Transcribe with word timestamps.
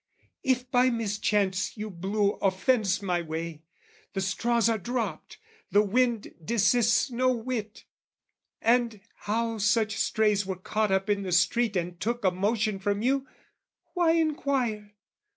"If 0.41 0.67
by 0.71 0.89
mischance 0.89 1.77
you 1.77 1.91
blew 1.91 2.31
offence 2.41 3.03
my 3.03 3.21
way, 3.21 3.61
"The 4.13 4.21
straws 4.21 4.67
are 4.67 4.79
dropt, 4.79 5.37
the 5.69 5.83
wind 5.83 6.33
desists 6.43 7.11
no 7.11 7.31
whit, 7.31 7.85
"And 8.63 9.01
how 9.29 9.59
such 9.59 9.97
strays 9.99 10.43
were 10.43 10.55
caught 10.55 10.89
up 10.89 11.07
in 11.07 11.21
the 11.21 11.31
street 11.31 11.75
"And 11.75 11.99
took 11.99 12.25
a 12.25 12.31
motion 12.31 12.79
from 12.79 13.03
you, 13.03 13.27
why 13.93 14.13
inquire? 14.13 14.95